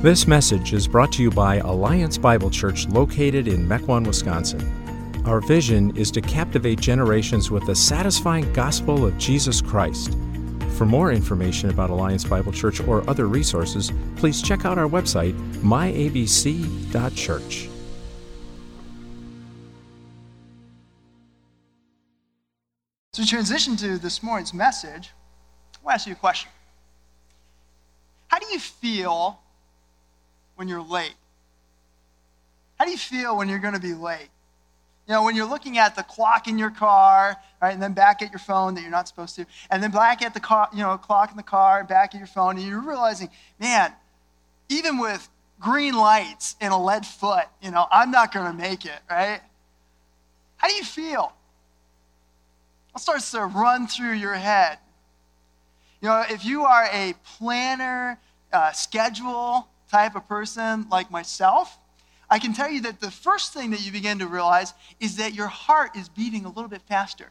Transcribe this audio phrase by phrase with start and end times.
[0.00, 4.60] This message is brought to you by Alliance Bible Church located in Mequon, Wisconsin.
[5.26, 10.16] Our vision is to captivate generations with the satisfying gospel of Jesus Christ.
[10.76, 15.36] For more information about Alliance Bible Church or other resources, please check out our website,
[15.62, 17.68] myabc.church.
[23.14, 25.10] So, to transition to this morning's message,
[25.74, 26.52] I want to ask you a question.
[28.28, 29.40] How do you feel
[30.58, 31.14] when you're late?
[32.78, 34.28] How do you feel when you're going to be late?
[35.06, 38.22] You know, when you're looking at the clock in your car, right, and then back
[38.22, 40.80] at your phone that you're not supposed to, and then back at the car, you
[40.80, 43.92] know, clock in the car, back at your phone, and you're realizing, man,
[44.68, 45.28] even with
[45.60, 49.40] green lights and a lead foot, you know, I'm not going to make it, right?
[50.56, 51.32] How do you feel?
[52.90, 54.78] What starts to run through your head?
[56.00, 58.18] You know, if you are a planner,
[58.52, 61.78] uh, schedule type of person like myself,
[62.30, 65.34] I can tell you that the first thing that you begin to realize is that
[65.34, 67.30] your heart is beating a little bit faster.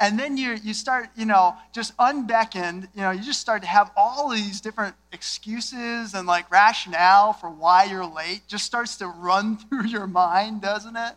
[0.00, 3.68] And then you, you start, you know, just unbeckoned, you know, you just start to
[3.68, 9.06] have all these different excuses and like rationale for why you're late just starts to
[9.06, 11.14] run through your mind, doesn't it?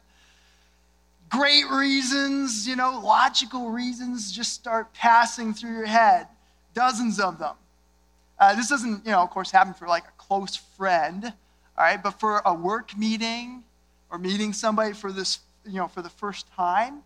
[1.34, 6.28] great reasons, you know, logical reasons just start passing through your head,
[6.76, 7.56] dozens of them.
[8.44, 11.24] Uh, this doesn't, you know, of course, happen for like a close friend,
[11.78, 13.64] all right, but for a work meeting
[14.10, 17.04] or meeting somebody for this, you know, for the first time,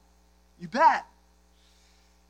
[0.60, 1.06] you bet.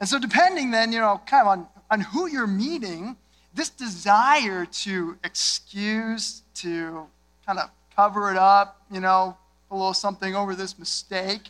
[0.01, 3.15] And so, depending then, you know, kind of on, on who you're meeting,
[3.53, 7.07] this desire to excuse, to
[7.45, 9.37] kind of cover it up, you know,
[9.71, 11.43] a little something over this mistake,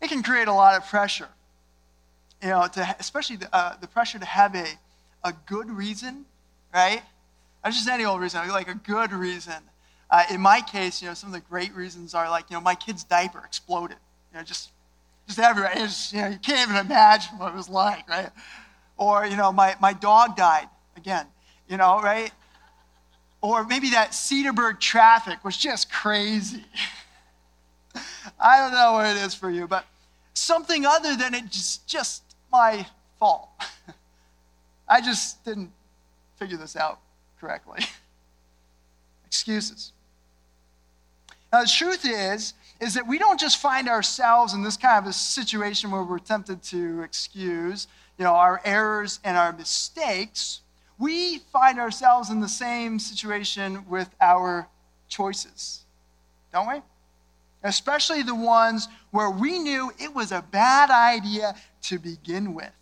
[0.00, 1.30] it can create a lot of pressure.
[2.40, 4.66] You know, to, especially the, uh, the pressure to have a,
[5.24, 6.26] a good reason,
[6.72, 7.02] right?
[7.64, 9.54] Not just any old reason, like a good reason.
[10.10, 12.60] Uh, in my case, you know, some of the great reasons are like, you know,
[12.60, 13.98] my kid's diaper exploded.
[14.32, 14.70] You know, just,
[15.26, 15.72] just everywhere.
[15.74, 18.30] Just, you know, you can't even imagine what it was like, right?
[18.96, 21.26] Or, you know, my, my dog died again,
[21.68, 22.32] you know, right?
[23.40, 26.64] Or maybe that Cedarburg traffic was just crazy.
[28.40, 29.86] I don't know what it is for you, but
[30.34, 32.86] something other than it's just just my
[33.18, 33.48] fault.
[34.88, 35.70] I just didn't
[36.40, 36.98] figure this out
[37.40, 37.84] correctly.
[39.26, 39.92] Excuses.
[41.52, 45.10] Now the truth is is that we don't just find ourselves in this kind of
[45.10, 47.86] a situation where we're tempted to excuse,
[48.18, 50.62] you know, our errors and our mistakes.
[50.98, 54.68] We find ourselves in the same situation with our
[55.08, 55.84] choices.
[56.52, 56.80] Don't we?
[57.62, 62.72] especially the ones where we knew it was a bad idea to begin with.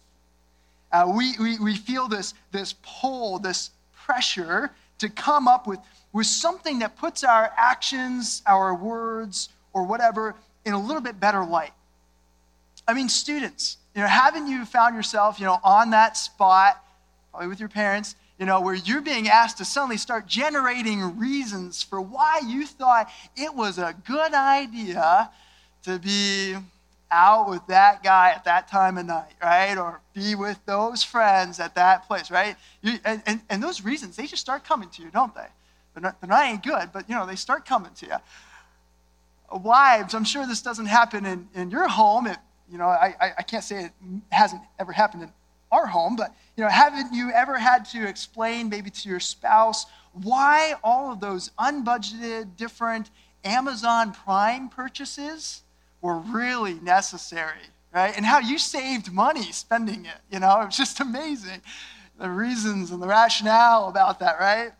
[0.91, 5.78] Uh, we, we, we feel this, this pull, this pressure to come up with,
[6.12, 10.34] with something that puts our actions, our words, or whatever
[10.65, 11.72] in a little bit better light.
[12.87, 16.82] I mean, students, you know, haven't you found yourself, you know, on that spot,
[17.31, 21.82] probably with your parents, you know, where you're being asked to suddenly start generating reasons
[21.82, 25.31] for why you thought it was a good idea
[25.82, 26.56] to be
[27.10, 29.76] out with that guy at that time of night, right?
[29.76, 32.56] Or be with those friends at that place, right?
[32.82, 35.47] You, and, and, and, those reasons, they just start coming to you, don't they?
[35.94, 39.58] They're not, they're not any good, but, you know, they start coming to you.
[39.58, 42.26] Wives, I'm sure this doesn't happen in, in your home.
[42.26, 42.36] It,
[42.70, 43.92] you know, I, I can't say it
[44.30, 45.32] hasn't ever happened in
[45.72, 49.86] our home, but you know, haven't you ever had to explain maybe to your spouse
[50.12, 53.10] why all of those unbudgeted different
[53.44, 55.62] Amazon Prime purchases
[56.00, 57.60] were really necessary,
[57.92, 58.14] right?
[58.16, 60.62] And how you saved money spending it, you know?
[60.66, 61.60] It's just amazing.
[62.19, 64.72] The reasons and the rationale about that, right?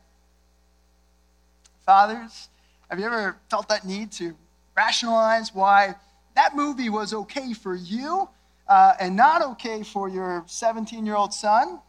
[1.87, 2.49] Fathers,
[2.91, 4.35] have you ever felt that need to
[4.77, 5.95] rationalize why
[6.35, 8.29] that movie was okay for you,
[8.69, 11.81] uh, and not okay for your 17 year old son?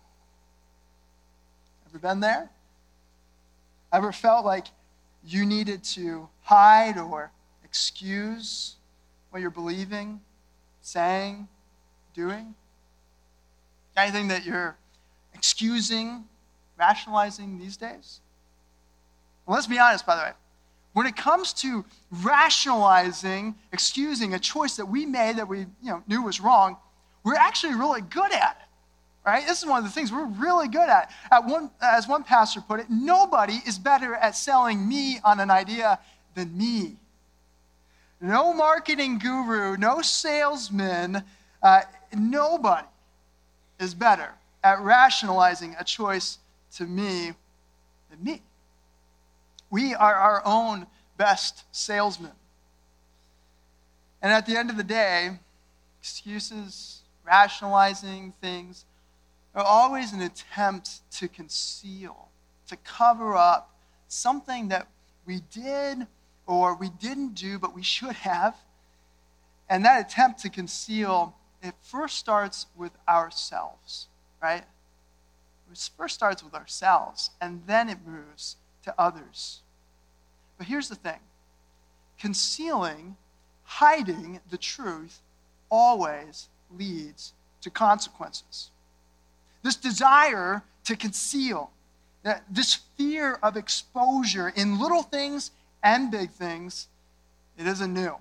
[1.90, 2.50] Ever been there?
[3.92, 4.68] Ever felt like
[5.26, 7.32] you needed to hide or
[7.64, 8.76] excuse
[9.30, 10.22] what you're believing,
[10.82, 11.48] saying,
[12.14, 12.56] doing?
[13.96, 14.78] Anything that you're
[15.34, 16.26] excusing,
[16.78, 18.22] rationalizing these days?
[19.46, 20.32] Well, let's be honest, by the way.
[20.94, 26.04] When it comes to rationalizing, excusing a choice that we made that we you know,
[26.08, 26.78] knew was wrong,
[27.24, 28.66] we're actually really good at it.
[29.26, 29.46] Right?
[29.46, 31.12] This is one of the things we're really good at.
[31.32, 35.52] at one, as one pastor put it, nobody is better at selling me on an
[35.52, 36.00] idea
[36.36, 36.98] than me.
[38.22, 41.24] No marketing guru, no salesman,
[41.64, 41.82] uh,
[42.14, 42.88] nobody
[43.80, 44.34] is better
[44.64, 46.38] at rationalizing a choice
[46.76, 47.32] to me
[48.10, 48.42] than me.
[49.70, 50.88] We are our own
[51.18, 52.32] best salesman.
[54.22, 55.40] And at the end of the day,
[56.02, 58.86] excuses, rationalizing things
[59.56, 62.28] are always an attempt to conceal,
[62.68, 63.74] to cover up
[64.08, 64.88] something that
[65.26, 66.06] we did
[66.50, 68.56] or we didn't do, but we should have.
[69.70, 74.08] And that attempt to conceal, it first starts with ourselves,
[74.42, 74.64] right?
[75.72, 79.62] It first starts with ourselves, and then it moves to others.
[80.58, 81.20] But here's the thing
[82.20, 83.16] concealing,
[83.64, 85.22] hiding the truth
[85.70, 88.72] always leads to consequences.
[89.62, 91.70] This desire to conceal,
[92.50, 95.52] this fear of exposure in little things
[95.84, 96.88] and big things,
[97.58, 98.16] it isn't new.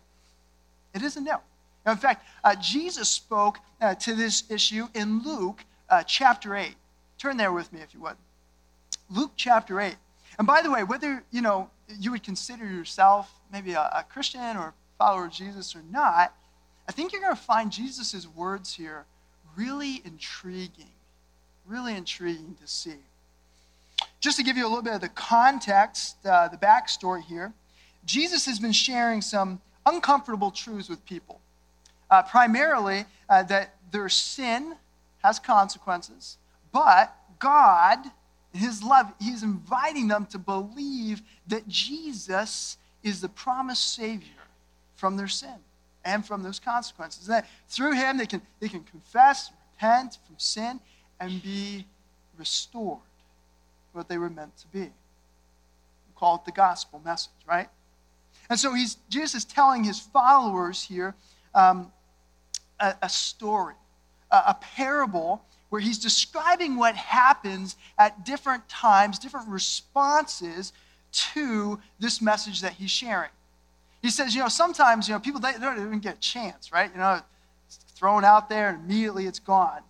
[0.95, 1.39] It isn't new.
[1.87, 6.75] Now, in fact, uh, Jesus spoke uh, to this issue in Luke uh, chapter 8.
[7.19, 8.17] Turn there with me if you would.
[9.11, 9.95] Luke chapter 8.
[10.39, 14.57] And by the way, whether you know you would consider yourself maybe a, a Christian
[14.57, 16.35] or follower of Jesus or not,
[16.89, 19.05] I think you're going to find Jesus' words here
[19.57, 20.93] really intriguing,
[21.67, 22.97] really intriguing to see.
[24.21, 27.53] Just to give you a little bit of the context, uh, the backstory here,
[28.05, 31.41] Jesus has been sharing some uncomfortable truths with people.
[32.11, 34.75] Uh, primarily, uh, that their sin
[35.23, 36.39] has consequences,
[36.73, 37.99] but God,
[38.53, 44.31] His love, He's inviting them to believe that Jesus is the promised Savior
[44.97, 45.55] from their sin
[46.05, 47.27] and from those consequences.
[47.27, 50.81] that through Him, they can, they can confess, repent from sin,
[51.21, 51.87] and be
[52.39, 53.01] restored
[53.93, 54.81] what they were meant to be.
[54.81, 54.91] We
[56.15, 57.69] call it the gospel message, right?
[58.51, 61.15] And so he's, Jesus is telling his followers here
[61.55, 61.93] um,
[62.81, 63.75] a, a, story,
[64.31, 70.73] a, a parable where he's describing what happens at different times, different responses
[71.13, 73.31] to this message that he's sharing.
[74.01, 76.73] He says, you know, sometimes, you know, people, they, they don't even get a chance,
[76.73, 76.91] right?
[76.93, 77.21] You know,
[77.67, 79.81] it's thrown out there and immediately it's gone.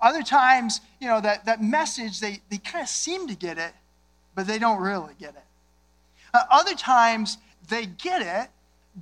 [0.00, 3.72] Other times, you know, that, that message, they, they kind of seem to get it,
[4.34, 5.44] but they don't really get it.
[6.32, 8.50] Uh, other times, they get it,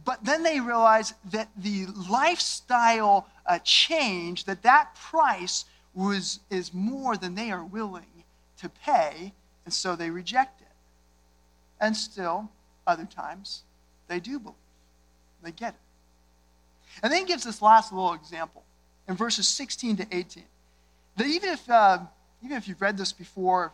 [0.04, 5.64] but then they realize that the lifestyle uh, change, that that price
[5.94, 8.24] was, is more than they are willing
[8.58, 9.32] to pay,
[9.64, 10.66] and so they reject it.
[11.80, 12.50] And still,
[12.86, 13.62] other times,
[14.08, 14.54] they do believe.
[15.42, 15.80] They get it.
[17.02, 18.62] And then he gives this last little example
[19.06, 20.44] in verses 16 to 18
[21.16, 21.98] that even if, uh,
[22.42, 23.72] even if you've read this before,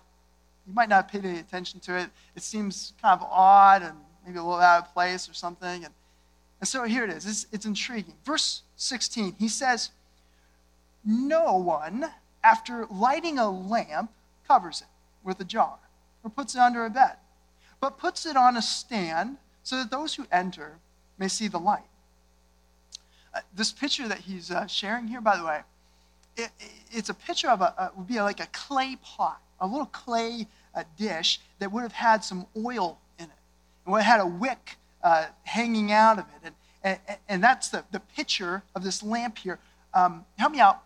[0.66, 2.08] you might not pay any attention to it.
[2.36, 5.84] It seems kind of odd and maybe a little out of place or something.
[5.84, 5.92] And,
[6.60, 7.26] and so here it is.
[7.26, 8.14] It's, it's intriguing.
[8.24, 9.90] Verse 16, he says,
[11.04, 12.06] No one,
[12.44, 14.12] after lighting a lamp,
[14.46, 14.88] covers it
[15.24, 15.78] with a jar
[16.22, 17.16] or puts it under a bed,
[17.80, 20.78] but puts it on a stand so that those who enter
[21.18, 21.82] may see the light.
[23.34, 25.60] Uh, this picture that he's uh, sharing here, by the way,
[26.36, 26.50] it,
[26.90, 30.46] it's a picture of a, a, would be like a clay pot, a little clay
[30.74, 33.30] uh, dish that would have had some oil in it,
[33.86, 36.52] and have had a wick uh, hanging out of it,
[36.82, 39.58] and, and, and, that's the, the picture of this lamp here.
[39.94, 40.82] Um, help me out.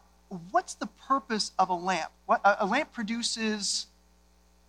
[0.51, 2.11] What's the purpose of a lamp?
[2.27, 3.87] What, a, a, lamp produces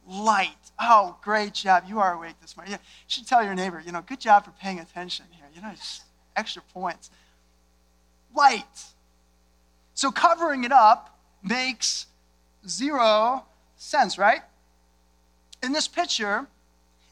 [0.07, 0.49] light.
[0.79, 1.85] Oh, great job!
[1.87, 2.73] You are awake this morning.
[2.73, 3.81] Yeah, you should tell your neighbor.
[3.83, 5.47] You know, good job for paying attention here.
[5.55, 5.71] You know,
[6.35, 7.09] extra points.
[8.35, 8.83] Light
[9.97, 12.05] so covering it up makes
[12.67, 13.43] zero
[13.77, 14.41] sense, right?
[15.63, 16.45] In this picture,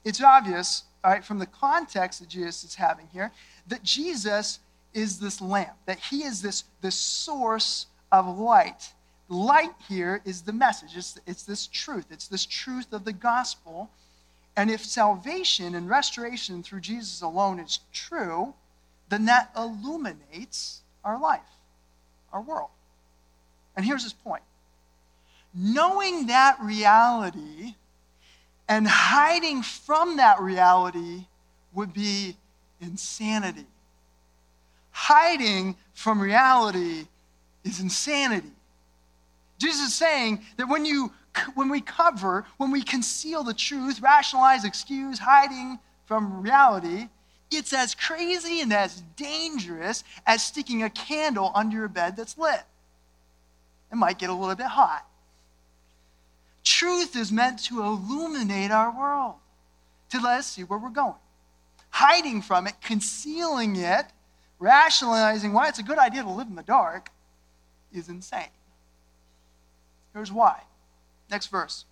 [0.03, 3.31] it's obvious, all right, from the context that Jesus is having here,
[3.65, 4.59] that Jesus
[4.93, 8.93] is this lamp, that he is this, this source of light.
[9.29, 13.89] Light here is the message, it's, it's this truth, it's this truth of the gospel.
[14.55, 18.53] And if salvation and restoration through Jesus alone is true,
[19.09, 21.41] then that illuminates our life,
[22.35, 22.69] our world.
[23.75, 24.43] And here's his point
[25.57, 27.75] knowing that reality
[28.67, 31.25] and hiding from that reality
[31.73, 32.35] would be
[32.81, 33.65] insanity.
[34.91, 37.07] Hiding from reality
[37.63, 38.51] is insanity.
[39.57, 41.13] Jesus is saying that when you
[41.53, 47.07] when we cover, when we conceal the truth, rationalize, excuse, hiding from reality,
[47.51, 52.63] it's as crazy and as dangerous as sticking a candle under a bed that's lit
[53.91, 55.05] it might get a little bit hot.
[56.63, 59.35] Truth is meant to illuminate our world,
[60.09, 61.15] to let us see where we're going.
[61.91, 64.05] Hiding from it, concealing it,
[64.59, 67.09] rationalizing why it's a good idea to live in the dark
[67.93, 68.49] is insane.
[70.13, 70.61] Here's why.
[71.29, 71.85] Next verse.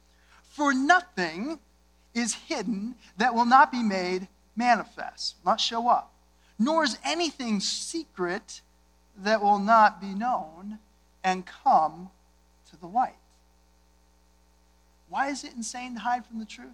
[0.43, 1.59] For nothing
[2.13, 6.11] is hidden that will not be made manifest, not show up,
[6.59, 8.61] nor is anything secret
[9.17, 10.79] that will not be known
[11.23, 12.09] and come
[12.69, 13.15] to the light.
[15.09, 16.69] Why is it insane to hide from the truth?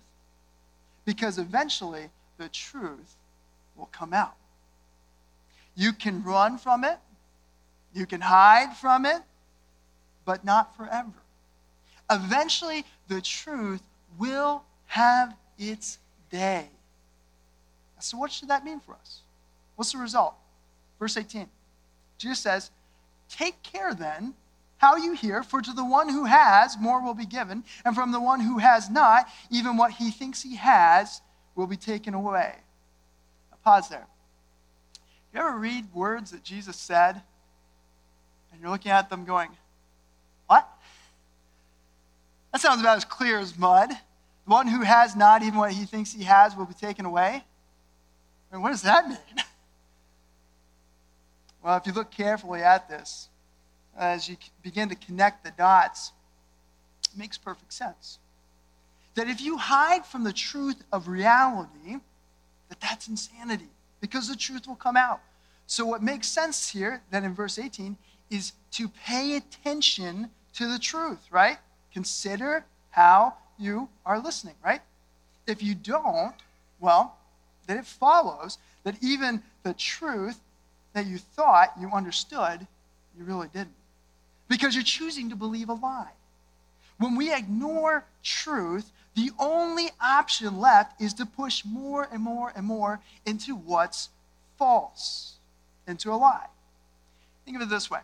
[1.06, 3.16] Because eventually the truth
[3.76, 4.36] will come out.
[5.76, 6.98] You can run from it,
[7.94, 9.22] you can hide from it,
[10.26, 11.12] but not forever.
[12.12, 13.82] Eventually, the truth
[14.18, 16.00] will have its
[16.32, 16.70] day.
[18.00, 19.22] So, what should that mean for us?
[19.76, 20.36] What's the result?
[21.00, 21.48] Verse 18.
[22.18, 22.72] Jesus says,
[23.30, 24.34] Take care then
[24.78, 28.12] how you hear, for to the one who has, more will be given, and from
[28.12, 31.22] the one who has not, even what he thinks he has
[31.56, 32.56] will be taken away.
[33.64, 34.08] Pause there.
[35.34, 37.22] You ever read words that Jesus said,
[38.52, 39.50] and you're looking at them going,
[40.48, 40.68] What?
[42.52, 43.90] That sounds about as clear as mud.
[43.90, 47.44] The one who has not, even what he thinks he has, will be taken away.
[48.52, 49.18] I mean, what does that mean?
[51.62, 53.28] Well, if you look carefully at this,
[53.98, 56.14] as you begin to connect the dots,
[57.12, 58.20] it makes perfect sense.
[59.16, 61.98] That if you hide from the truth of reality,
[62.70, 63.68] that that's insanity
[64.00, 65.20] because the truth will come out.
[65.68, 67.98] So what makes sense here then in verse 18
[68.30, 71.58] is to pay attention to the truth, right?
[71.94, 74.82] Consider how you are listening, right?
[75.46, 76.34] If you don't,
[76.80, 77.18] well,
[77.70, 80.40] then it follows that even the truth
[80.94, 82.66] that you thought you understood,
[83.16, 83.76] you really didn't.
[84.48, 86.14] Because you're choosing to believe a lie.
[86.98, 92.66] When we ignore truth, the only option left is to push more and more and
[92.66, 94.10] more into what's
[94.58, 95.36] false,
[95.88, 96.48] into a lie.
[97.46, 98.00] Think of it this way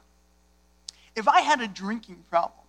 [1.15, 2.65] if I had a drinking problem,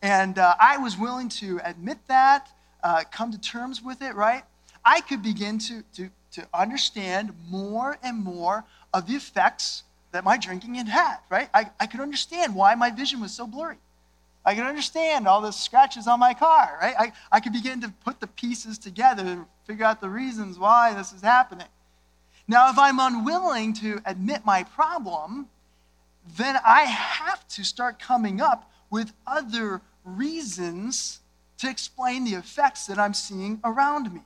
[0.00, 2.48] and uh, I was willing to admit that,
[2.82, 4.42] uh, come to terms with it, right?
[4.84, 10.36] I could begin to, to, to understand more and more of the effects that my
[10.36, 11.48] drinking had had, right?
[11.54, 13.78] I, I could understand why my vision was so blurry.
[14.44, 16.94] I could understand all the scratches on my car, right?
[16.98, 20.94] I, I could begin to put the pieces together and figure out the reasons why
[20.94, 21.68] this is happening.
[22.48, 25.46] Now, if I'm unwilling to admit my problem,
[26.36, 31.20] then I have to start coming up with other reasons
[31.58, 34.22] to explain the effects that I'm seeing around me.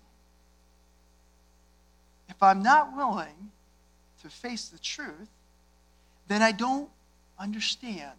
[2.36, 3.50] If I'm not willing
[4.22, 5.30] to face the truth,
[6.28, 6.90] then I don't
[7.38, 8.12] understand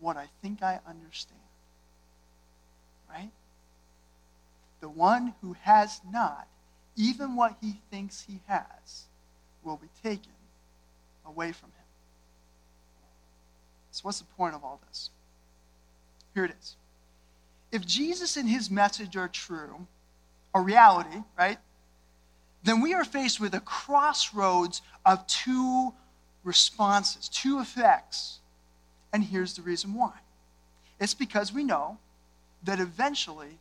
[0.00, 1.40] what I think I understand.
[3.10, 3.30] Right?
[4.80, 6.48] The one who has not,
[6.96, 9.04] even what he thinks he has,
[9.62, 10.32] will be taken
[11.26, 11.76] away from him.
[13.90, 15.10] So, what's the point of all this?
[16.34, 16.76] Here it is.
[17.70, 19.86] If Jesus and his message are true,
[20.54, 21.58] a reality, right?
[22.62, 25.92] Then we are faced with a crossroads of two
[26.44, 28.38] responses, two effects.
[29.12, 30.12] And here's the reason why
[31.00, 31.98] it's because we know
[32.62, 33.58] that eventually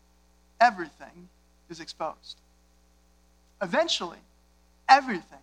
[0.59, 1.29] everything
[1.69, 2.37] is exposed.
[3.61, 4.19] Eventually,
[4.87, 5.39] everything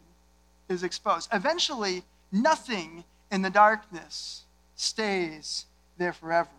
[0.69, 1.29] is exposed.
[1.33, 4.45] Eventually, nothing in the darkness
[4.77, 6.50] stays there forever.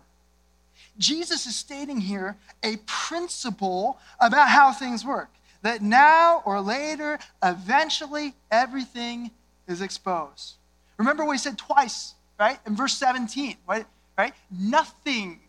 [0.98, 5.30] Jesus is stating here a principle about how things work
[5.62, 9.32] that now or later, eventually, everything
[9.68, 10.56] is exposed.
[10.98, 12.60] Remember what he said twice, right?
[12.66, 13.86] In verse 17, right?
[14.20, 14.34] right?
[14.52, 15.40] Nothing,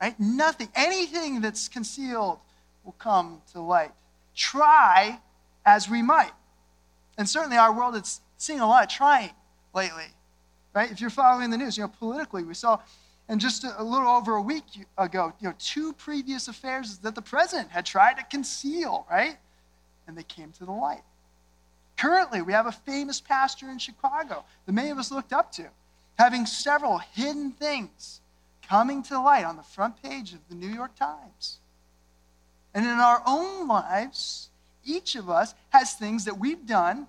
[0.00, 0.18] right?
[0.20, 2.38] Nothing, anything that's concealed
[2.84, 3.92] will come to light.
[4.34, 5.18] Try
[5.64, 6.32] as we might.
[7.16, 9.30] And certainly our world is seeing a lot of trying
[9.74, 10.08] lately,
[10.74, 10.90] right?
[10.90, 12.80] If you're following the news, you know, politically, we saw
[13.30, 14.64] and just a, little over a week
[14.98, 19.36] ago, you know, two previous affairs that the president had tried to conceal, right?
[20.08, 21.04] And they came to the light.
[21.96, 25.66] Currently, we have a famous pastor in Chicago that many of us looked up to,
[26.18, 28.20] having several hidden things
[28.68, 31.58] coming to light on the front page of the New York Times.
[32.74, 34.48] And in our own lives,
[34.84, 37.06] each of us has things that we've done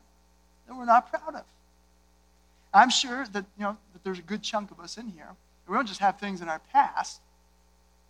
[0.68, 1.46] that we're not proud of.
[2.72, 5.36] I'm sure that, you know, that there's a good chunk of us in here
[5.72, 7.22] we don't just have things in our past,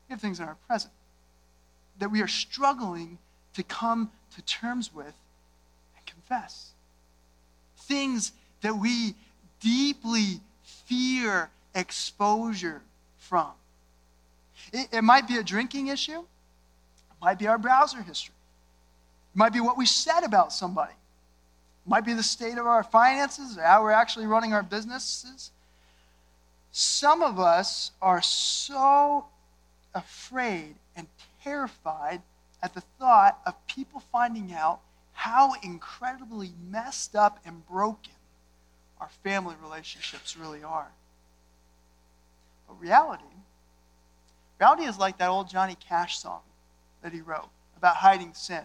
[0.09, 0.91] we have things in our present
[1.99, 3.19] that we are struggling
[3.53, 5.13] to come to terms with
[5.95, 6.71] and confess.
[7.77, 9.13] Things that we
[9.59, 12.81] deeply fear exposure
[13.19, 13.51] from.
[14.73, 18.33] It, it, might be a drinking issue, it might be our browser history,
[19.35, 22.83] it might be what we said about somebody, it might be the state of our
[22.83, 25.51] finances, or how we're actually running our businesses.
[26.71, 29.25] Some of us are so
[29.93, 31.07] afraid and
[31.43, 32.21] terrified
[32.63, 34.79] at the thought of people finding out
[35.13, 38.13] how incredibly messed up and broken
[38.99, 40.91] our family relationships really are.
[42.67, 43.23] But reality,
[44.59, 46.41] reality is like that old Johnny Cash song
[47.01, 48.63] that he wrote about hiding sin.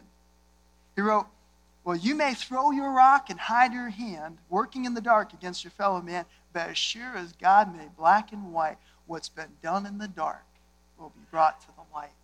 [0.94, 1.26] He wrote,
[1.84, 5.64] Well, you may throw your rock and hide your hand, working in the dark against
[5.64, 9.84] your fellow man, but as sure as God made black and white, what's been done
[9.84, 10.46] in the dark
[10.98, 12.14] will be brought to the light.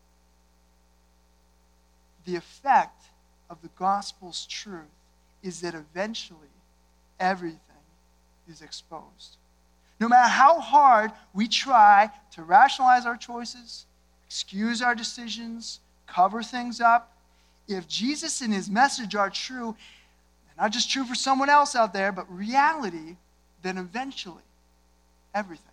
[2.24, 3.02] The effect
[3.50, 4.88] of the gospel's truth
[5.42, 6.48] is that eventually
[7.20, 7.58] everything
[8.48, 9.36] is exposed.
[10.00, 13.84] No matter how hard we try to rationalize our choices,
[14.26, 17.14] excuse our decisions, cover things up,
[17.68, 19.76] if Jesus and his message are true,
[20.56, 23.16] not just true for someone else out there, but reality,
[23.62, 24.42] then eventually
[25.34, 25.72] everything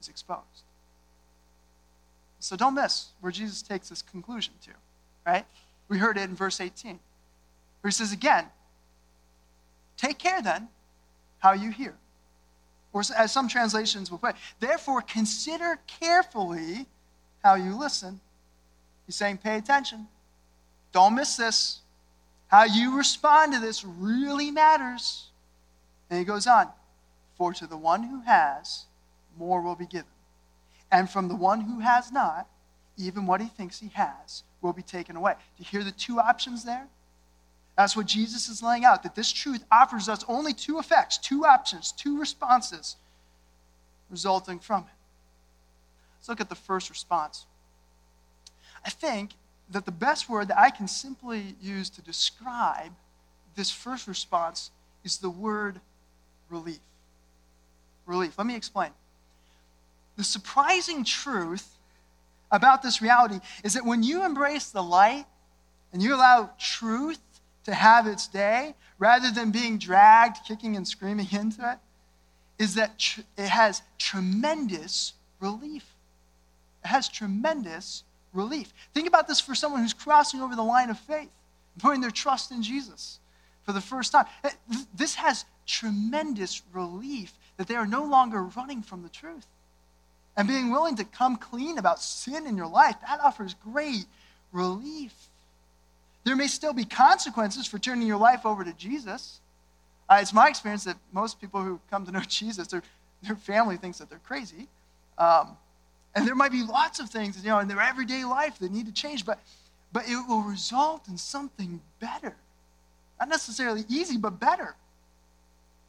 [0.00, 0.64] is exposed.
[2.40, 4.70] So don't miss where Jesus takes this conclusion to,
[5.26, 5.44] right?
[5.88, 6.98] We heard it in verse 18,
[7.80, 8.46] where he says again,
[9.98, 10.68] Take care then
[11.40, 11.94] how you hear.
[12.92, 16.86] Or as some translations will put, therefore consider carefully
[17.44, 18.20] how you listen.
[19.06, 20.06] He's saying, pay attention.
[20.92, 21.80] Don't miss this.
[22.46, 25.26] How you respond to this really matters.
[26.08, 26.68] And he goes on,
[27.38, 28.84] for to the one who has,
[29.38, 30.10] more will be given.
[30.90, 32.48] And from the one who has not,
[32.96, 35.34] even what he thinks he has will be taken away.
[35.56, 36.88] Do you hear the two options there?
[37.76, 41.44] That's what Jesus is laying out, that this truth offers us only two effects, two
[41.44, 42.96] options, two responses
[44.10, 44.96] resulting from it.
[46.18, 47.46] Let's look at the first response.
[48.84, 49.30] I think
[49.70, 52.90] that the best word that I can simply use to describe
[53.54, 54.70] this first response
[55.04, 55.80] is the word
[56.50, 56.80] relief.
[58.08, 58.38] Relief.
[58.38, 58.90] Let me explain.
[60.16, 61.76] The surprising truth
[62.50, 65.26] about this reality is that when you embrace the light
[65.92, 67.20] and you allow truth
[67.64, 71.78] to have its day, rather than being dragged, kicking and screaming into it,
[72.58, 75.84] is that tr- it has tremendous relief.
[76.82, 78.72] It has tremendous relief.
[78.94, 81.30] Think about this for someone who's crossing over the line of faith,
[81.78, 83.20] putting their trust in Jesus
[83.64, 84.24] for the first time.
[84.94, 89.46] This has tremendous relief that they are no longer running from the truth.
[90.36, 94.06] And being willing to come clean about sin in your life, that offers great
[94.52, 95.12] relief.
[96.24, 99.40] There may still be consequences for turning your life over to Jesus.
[100.08, 102.82] Uh, it's my experience that most people who come to know Jesus, their,
[103.22, 104.68] their family thinks that they're crazy.
[105.18, 105.56] Um,
[106.14, 108.86] and there might be lots of things, you know, in their everyday life that need
[108.86, 109.40] to change, but,
[109.92, 112.36] but it will result in something better.
[113.18, 114.76] Not necessarily easy, but better.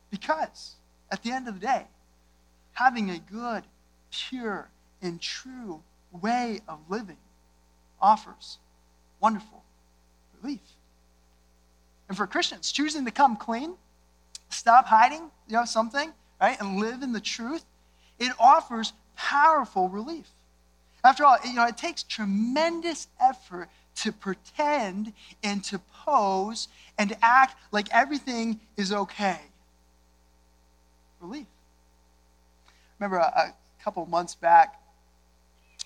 [0.09, 0.75] Because
[1.11, 1.85] at the end of the day,
[2.73, 3.63] having a good,
[4.11, 4.69] pure,
[5.01, 7.17] and true way of living
[8.01, 8.57] offers
[9.19, 9.63] wonderful
[10.41, 10.61] relief.
[12.07, 13.75] And for Christians, choosing to come clean,
[14.49, 17.63] stop hiding, you know, something, right, and live in the truth,
[18.17, 20.27] it offers powerful relief.
[21.03, 26.67] After all, you know, it takes tremendous effort to pretend and to pose
[26.97, 29.39] and to act like everything is okay.
[31.21, 31.47] Relief.
[32.99, 33.53] Remember a, a
[33.83, 34.79] couple months back,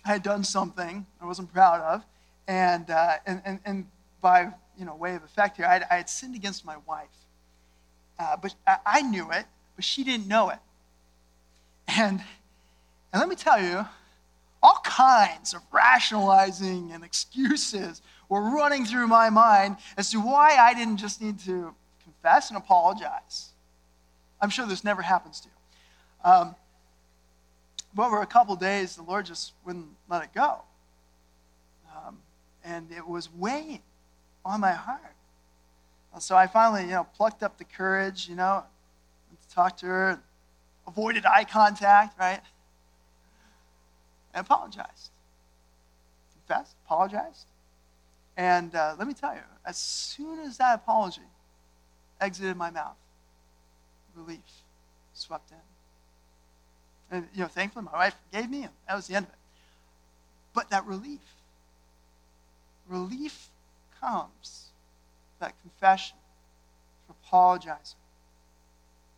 [0.05, 2.03] I had done something I wasn't proud of,
[2.47, 3.87] and, uh, and, and, and
[4.21, 7.07] by you know, way of effect here, I, I had sinned against my wife.
[8.19, 10.59] Uh, but I, I knew it, but she didn't know it.
[11.87, 12.21] And,
[13.11, 13.85] and let me tell you,
[14.61, 20.73] all kinds of rationalizing and excuses were running through my mind as to why I
[20.73, 23.49] didn't just need to confess and apologize.
[24.43, 26.29] I'm sure this never happens to you.
[26.29, 26.55] Um,
[27.95, 30.63] but over a couple days, the Lord just wouldn't let it go.
[31.95, 32.17] Um,
[32.61, 33.81] and it was weighing
[34.43, 35.15] on my heart.
[36.19, 38.65] So I finally, you know, plucked up the courage, you know,
[39.31, 40.19] to talk to her,
[40.85, 42.41] avoided eye contact, right?
[44.33, 45.09] And apologized.
[46.33, 47.45] Confessed, apologized.
[48.35, 51.21] And uh, let me tell you, as soon as that apology
[52.19, 52.97] exited my mouth,
[54.15, 54.63] relief
[55.13, 55.57] swept in.
[57.11, 59.39] And, you know, thankfully, my wife gave me, and that was the end of it.
[60.53, 61.21] But that relief,
[62.87, 63.49] relief
[63.99, 64.67] comes
[65.39, 66.17] that confession,
[67.09, 67.97] apologizing.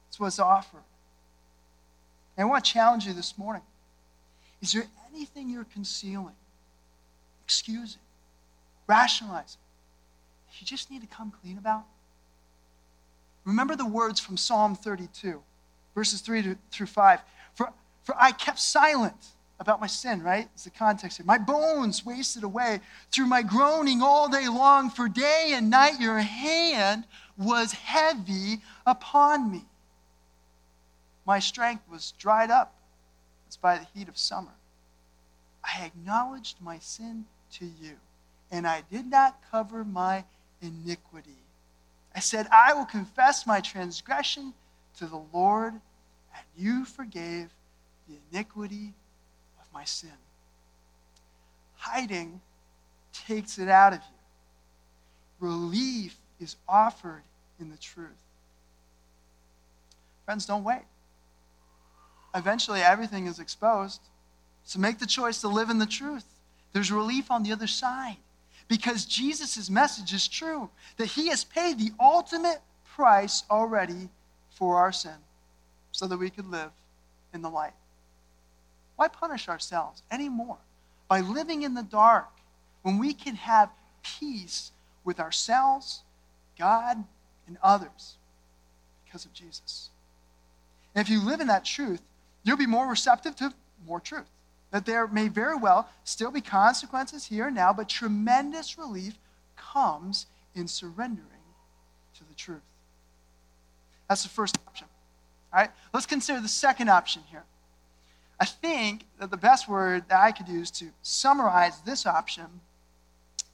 [0.10, 0.84] It's what's offered.
[2.38, 3.62] And I want to challenge you this morning.
[4.62, 6.36] Is there anything you're concealing,
[7.46, 8.02] excusing,
[8.88, 9.60] rationalizing?
[10.60, 11.86] You just need to come clean about?
[13.46, 15.42] Remember the words from Psalm 32,
[15.94, 17.20] verses 3 to, through 5.
[17.54, 17.72] For,
[18.04, 19.28] for I kept silent
[19.60, 20.50] about my sin, right?
[20.54, 21.26] It's the context here.
[21.26, 22.82] My bones wasted away
[23.12, 27.06] through my groaning all day long, for day and night your hand
[27.38, 29.66] was heavy upon me.
[31.26, 32.76] My strength was dried up
[33.48, 34.54] as by the heat of summer.
[35.64, 37.96] I acknowledged my sin to you,
[38.52, 40.26] and I did not cover my
[40.62, 41.45] iniquity.
[42.16, 44.54] I said, I will confess my transgression
[44.98, 47.50] to the Lord, and you forgave
[48.08, 48.94] the iniquity
[49.60, 50.10] of my sin.
[51.76, 52.40] Hiding
[53.12, 55.48] takes it out of you.
[55.48, 57.24] Relief is offered
[57.60, 58.10] in the truth.
[60.24, 60.84] Friends, don't wait.
[62.34, 64.00] Eventually, everything is exposed.
[64.64, 66.26] So make the choice to live in the truth.
[66.72, 68.18] There's relief on the other side
[68.68, 72.62] because Jesus' message is true that he has paid the ultimate
[72.96, 74.10] price already
[74.50, 75.16] for our sin
[75.92, 76.72] so that we could live
[77.34, 77.74] in the light.
[78.96, 80.58] Why punish ourselves anymore
[81.08, 82.30] by living in the dark
[82.82, 83.70] when we can have
[84.04, 84.72] peace
[85.04, 86.02] with ourselves,
[86.58, 87.04] God,
[87.48, 88.16] and others
[89.04, 89.90] because of Jesus?
[90.96, 92.02] And if you live in that truth,
[92.44, 93.54] you'll be more receptive to
[93.86, 94.30] more truth.
[94.76, 99.18] That there may very well still be consequences here and now, but tremendous relief
[99.56, 101.46] comes in surrendering
[102.16, 102.60] to the truth.
[104.10, 104.88] That's the first option.
[105.54, 107.46] All right, let's consider the second option here.
[108.38, 112.60] I think that the best word that I could use to summarize this option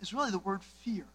[0.02, 1.06] is really the word fear.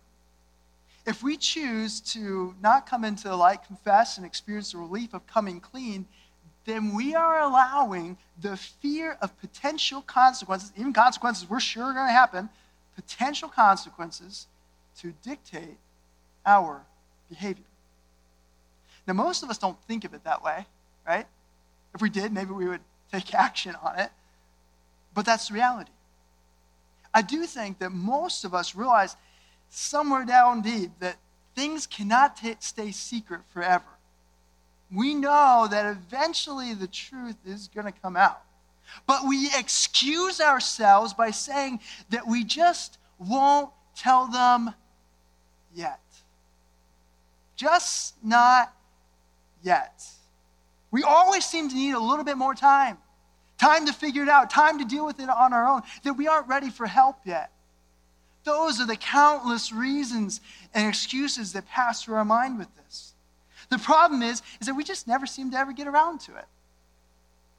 [1.05, 5.27] If we choose to not come into the light, confess, and experience the relief of
[5.27, 6.07] coming clean,
[6.67, 12.09] then we are allowing the fear of potential consequences, even consequences we're sure are going
[12.09, 12.49] to happen,
[12.97, 14.49] potential consequences
[14.99, 15.79] to dictate
[16.45, 16.83] our
[17.29, 17.65] behavior.
[19.07, 20.67] Now, most of us don't think of it that way,
[21.07, 21.27] right?
[21.95, 22.81] If we did, maybe we would
[23.13, 24.11] take action on it.
[25.15, 25.93] But that's the reality.
[27.15, 29.17] I do think that most of us realize
[29.71, 31.17] somewhere down deep that
[31.55, 33.85] things cannot t- stay secret forever.
[34.93, 38.43] We know that eventually the truth is going to come out.
[39.07, 44.75] But we excuse ourselves by saying that we just won't tell them
[45.75, 46.01] yet.
[47.57, 48.73] Just not
[49.63, 50.05] yet.
[50.91, 52.99] We always seem to need a little bit more time
[53.59, 56.29] time to figure it out, time to deal with it on our own, that we
[56.29, 57.51] aren't ready for help yet.
[58.45, 60.41] Those are the countless reasons
[60.75, 63.15] and excuses that pass through our mind with this.
[63.69, 66.45] The problem is, is that we just never seem to ever get around to it.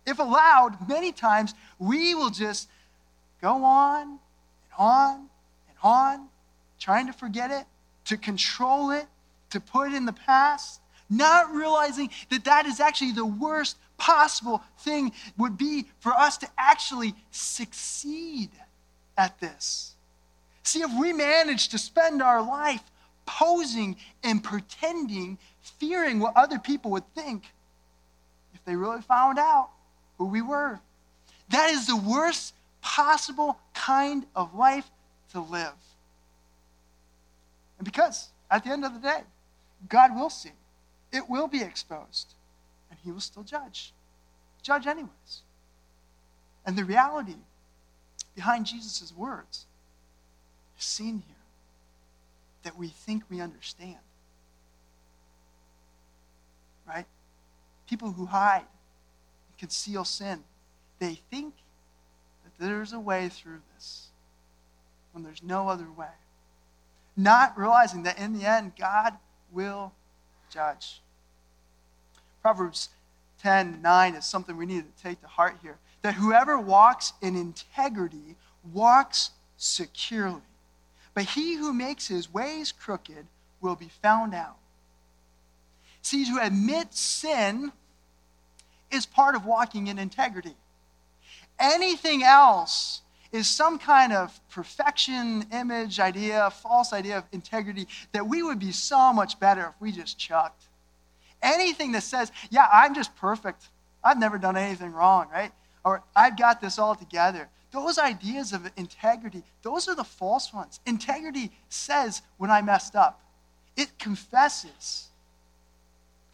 [0.06, 2.70] If allowed, many times we will just
[3.42, 4.20] go on and
[4.78, 6.28] on and on,
[6.80, 7.66] trying to forget it,
[8.06, 9.06] to control it,
[9.50, 14.62] to put it in the past, not realizing that that is actually the worst possible
[14.80, 18.50] thing would be for us to actually succeed
[19.18, 19.96] at this.
[20.64, 22.84] See, if we manage to spend our life
[23.26, 25.38] posing and pretending,
[25.72, 27.44] fearing what other people would think
[28.54, 29.70] if they really found out
[30.18, 30.80] who we were,
[31.50, 34.90] that is the worst possible kind of life
[35.32, 35.74] to live.
[37.78, 39.22] And because at the end of the day,
[39.90, 40.52] God will see
[41.12, 42.34] it will be exposed,
[42.90, 43.94] and he will still judge.
[44.62, 45.42] Judge, anyways.
[46.66, 47.36] And the reality
[48.36, 49.66] behind Jesus' words
[50.78, 51.36] is seen here
[52.64, 53.98] that we think we understand.
[56.86, 57.06] Right?
[57.88, 60.44] People who hide and conceal sin,
[61.00, 61.54] they think
[62.44, 64.08] that there's a way through this
[65.12, 66.08] when there's no other way.
[67.16, 69.14] Not realizing that in the end, God
[69.52, 69.94] will
[70.52, 71.02] judge.
[72.42, 72.90] Proverbs
[73.42, 75.78] 10 9 is something we need to take to heart here.
[76.02, 78.36] That whoever walks in integrity
[78.72, 80.42] walks securely.
[81.14, 83.26] But he who makes his ways crooked
[83.60, 84.58] will be found out.
[86.08, 87.74] See, to admit sin
[88.90, 90.56] is part of walking in integrity.
[91.60, 93.02] Anything else
[93.34, 98.72] is some kind of perfection image idea, false idea of integrity that we would be
[98.72, 100.64] so much better if we just chucked.
[101.42, 103.68] Anything that says, yeah, I'm just perfect.
[104.02, 105.52] I've never done anything wrong, right?
[105.84, 107.50] Or I've got this all together.
[107.72, 110.80] Those ideas of integrity, those are the false ones.
[110.86, 113.20] Integrity says when I messed up,
[113.76, 115.07] it confesses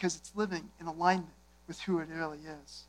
[0.03, 1.31] because it's living in alignment
[1.65, 2.83] with who it really is.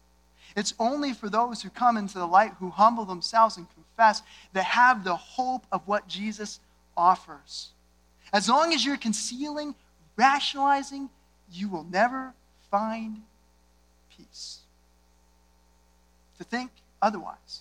[0.56, 4.20] It's only for those who come into the light, who humble themselves and confess,
[4.52, 6.58] that have the hope of what Jesus
[6.96, 7.68] offers.
[8.32, 9.76] As long as you're concealing,
[10.16, 11.08] rationalizing,
[11.52, 12.34] you will never
[12.68, 13.22] find
[14.18, 14.62] peace.
[16.38, 17.60] To think otherwise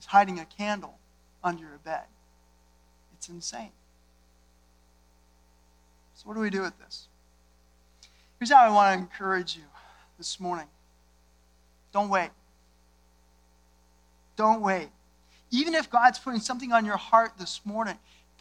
[0.00, 0.98] is hiding a candle
[1.44, 2.06] under a bed.
[3.16, 3.70] It's insane.
[6.16, 7.06] So, what do we do with this?
[8.44, 9.62] Here's how I want to encourage you
[10.18, 10.66] this morning
[11.94, 12.28] don't wait.
[14.36, 14.90] Don't wait.
[15.50, 17.96] Even if God's putting something on your heart this morning,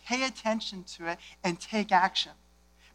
[0.05, 2.33] pay attention to it and take action.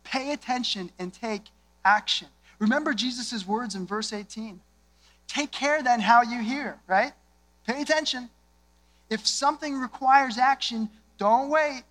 [0.05, 1.45] Pay attention and take
[1.83, 2.29] action.
[2.59, 4.61] Remember Jesus' words in verse 18.
[5.29, 7.13] Take care then how you hear, right?
[7.67, 8.29] Pay attention.
[9.09, 11.85] If something requires action, don't wait.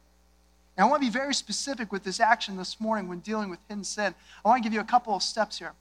[0.78, 3.60] And I want to be very specific with this action this morning when dealing with
[3.68, 4.14] hidden sin.
[4.46, 5.74] I want to give you a couple of steps here.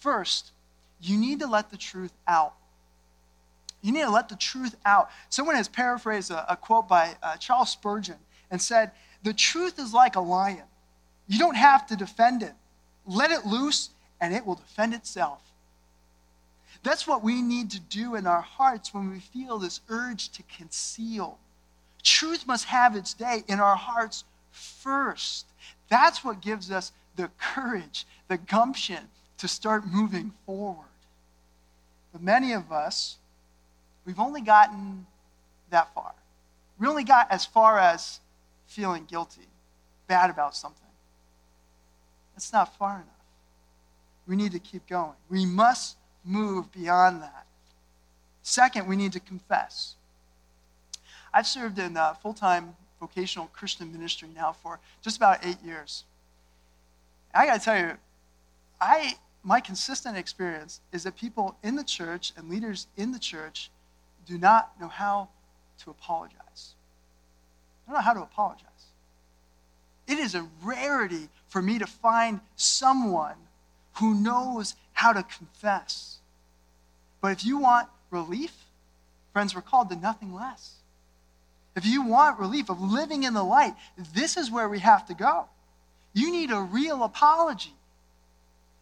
[0.00, 0.52] First,
[1.00, 2.54] you need to let the truth out.
[3.82, 5.10] You need to let the truth out.
[5.28, 8.16] Someone has paraphrased a, a quote by uh, Charles Spurgeon
[8.50, 10.64] and said, The truth is like a lion.
[11.28, 12.54] You don't have to defend it.
[13.06, 13.90] Let it loose,
[14.22, 15.40] and it will defend itself.
[16.82, 20.42] That's what we need to do in our hearts when we feel this urge to
[20.44, 21.38] conceal.
[22.04, 25.46] Truth must have its day in our hearts first.
[25.88, 30.86] That's what gives us the courage, the gumption to start moving forward.
[32.12, 33.16] But many of us,
[34.04, 35.06] we've only gotten
[35.70, 36.12] that far.
[36.78, 38.20] We only got as far as
[38.66, 39.48] feeling guilty,
[40.06, 40.80] bad about something.
[42.34, 43.08] That's not far enough.
[44.26, 45.14] We need to keep going.
[45.30, 47.46] We must move beyond that.
[48.42, 49.94] Second, we need to confess.
[51.34, 56.04] I've served in uh, full time vocational Christian ministry now for just about eight years.
[57.34, 57.92] I got to tell you,
[58.80, 63.70] I, my consistent experience is that people in the church and leaders in the church
[64.24, 65.28] do not know how
[65.82, 66.74] to apologize.
[67.86, 68.68] They don't know how to apologize.
[70.06, 73.36] It is a rarity for me to find someone
[73.94, 76.18] who knows how to confess.
[77.20, 78.54] But if you want relief,
[79.32, 80.76] friends, we're called to nothing less.
[81.76, 83.74] If you want relief of living in the light,
[84.14, 85.46] this is where we have to go.
[86.12, 87.74] You need a real apology.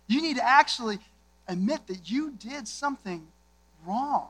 [0.06, 0.98] You need to actually
[1.48, 3.26] admit that you did something
[3.86, 4.28] wrong.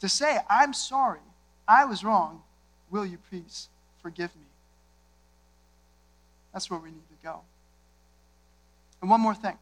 [0.00, 1.20] To say, I'm sorry,
[1.66, 2.42] I was wrong,
[2.90, 3.68] will you please
[4.02, 4.42] forgive me?
[6.52, 7.40] That's where we need to go.
[9.00, 9.56] And one more thing.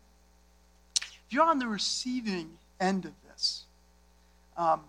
[1.01, 3.65] If you're on the receiving end of this,
[4.57, 4.81] um,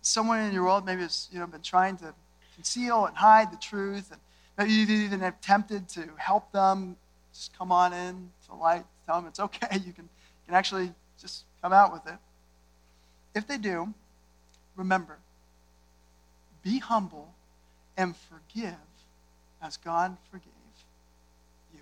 [0.00, 2.14] someone in your world maybe has you know, been trying to
[2.54, 4.20] conceal and hide the truth, and
[4.58, 6.96] maybe you've even attempted to help them
[7.32, 10.54] just come on in to the light, tell them it's okay, you can, you can
[10.54, 12.18] actually just come out with it.
[13.34, 13.94] If they do,
[14.76, 15.18] remember,
[16.62, 17.32] be humble
[17.96, 18.74] and forgive
[19.60, 20.52] as God forgave
[21.74, 21.80] you.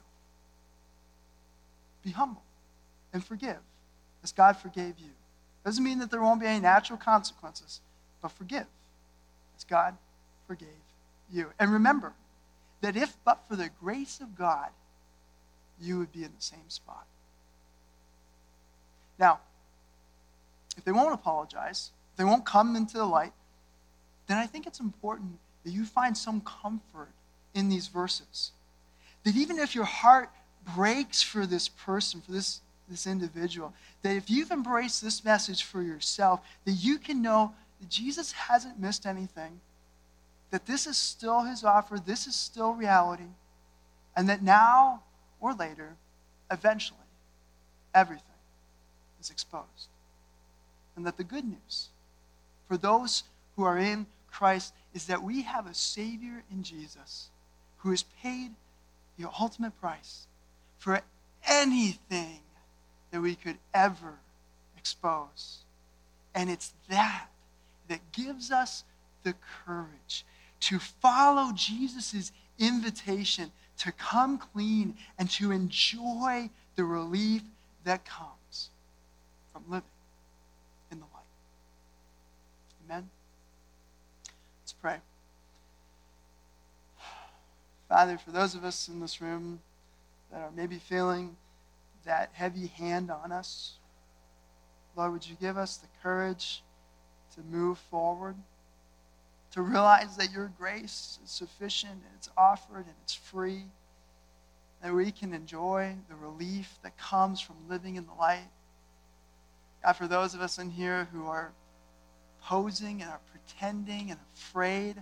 [2.03, 2.43] Be humble
[3.13, 3.59] and forgive
[4.23, 5.11] as God forgave you.
[5.65, 7.81] Doesn't mean that there won't be any natural consequences,
[8.23, 8.67] but forgive
[9.57, 9.97] as God
[10.51, 10.69] forgave
[11.33, 11.53] you.
[11.61, 12.13] And remember
[12.81, 14.71] that if but for the grace of God,
[15.81, 17.07] you would be in the same spot.
[19.17, 19.39] Now,
[20.77, 23.33] if they won't apologize, if they won't come into the light,
[24.27, 27.13] then I think it's important that you find some comfort
[27.55, 28.51] in these verses.
[29.23, 30.31] That even if your heart
[30.75, 32.61] breaks for this person, for this
[32.91, 33.73] this individual.
[34.03, 38.81] That if you've embraced this message for yourself, that you can know that Jesus hasn't
[38.81, 39.61] missed anything,
[40.51, 43.31] that this is still his offer, this is still reality,
[44.17, 45.03] and that now
[45.41, 45.97] or later,
[46.51, 46.99] eventually,
[47.95, 48.25] everything
[49.21, 49.89] is exposed.
[50.97, 51.89] And that the good news
[52.69, 53.23] for those
[53.57, 57.31] who are in Christ is that we have a Savior in Jesus
[57.79, 58.51] who has paid
[59.19, 60.27] the ultimate price
[60.79, 61.01] for
[61.47, 62.41] anything
[63.11, 64.15] that we could ever
[64.77, 65.59] expose.
[66.35, 67.27] And it's that
[67.89, 68.85] that gives us
[69.23, 69.35] the
[69.65, 70.25] courage
[70.61, 77.43] to follow Jesus' invitation to come clean and to enjoy the relief
[77.85, 78.69] that comes
[79.53, 79.89] from living
[80.93, 81.25] in the light.
[82.85, 83.09] Amen?
[84.63, 84.97] Let's pray.
[87.89, 89.61] Father, for those of us in this room
[90.31, 91.37] that are maybe feeling
[92.05, 93.73] that heavy hand on us.
[94.97, 96.63] Lord, would you give us the courage
[97.35, 98.37] to move forward,
[99.53, 103.65] to realize that your grace is sufficient and it's offered and it's free,
[104.83, 108.49] that we can enjoy the relief that comes from living in the light.
[109.83, 111.53] God, for those of us in here who are
[112.43, 114.97] posing and are pretending and afraid,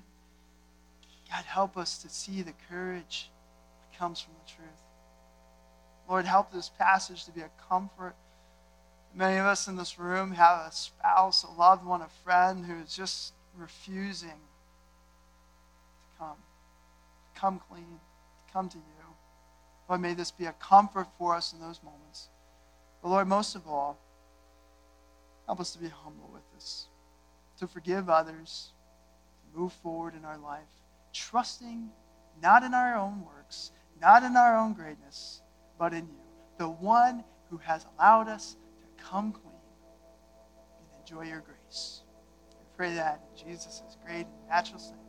[1.31, 3.31] God, help us to see the courage
[3.81, 4.69] that comes from the truth.
[6.09, 8.15] Lord, help this passage to be a comfort.
[9.15, 12.77] Many of us in this room have a spouse, a loved one, a friend who
[12.79, 16.37] is just refusing to come,
[17.35, 18.01] to come clean,
[18.47, 18.85] to come to you.
[19.89, 22.29] Lord, may this be a comfort for us in those moments.
[23.03, 23.99] But Lord, most of all,
[25.47, 26.89] help us to be humble with this,
[27.59, 28.73] to forgive others,
[29.41, 30.69] to move forward in our life,
[31.13, 31.89] trusting
[32.43, 35.43] not in our own works, not in our own greatness,
[35.79, 36.21] but in you,
[36.59, 39.55] the one who has allowed us to come clean
[40.79, 42.03] and enjoy your grace.
[42.79, 45.08] Pray that in Jesus' great and matchless name.